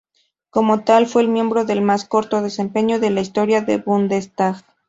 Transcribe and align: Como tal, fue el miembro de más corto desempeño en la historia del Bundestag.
Como 0.49 0.83
tal, 0.83 1.05
fue 1.05 1.21
el 1.21 1.27
miembro 1.27 1.63
de 1.63 1.79
más 1.79 2.05
corto 2.05 2.41
desempeño 2.41 2.95
en 2.95 3.13
la 3.13 3.21
historia 3.21 3.61
del 3.61 3.83
Bundestag. 3.83 4.65